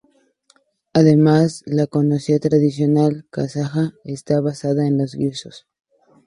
Además, 0.93 1.61
la 1.67 1.85
cocina 1.85 2.39
tradicional 2.39 3.27
kazaja 3.29 3.93
está 4.03 4.39
basada 4.41 4.87
en 4.87 4.97
los 4.97 5.13
guisos. 5.13 5.67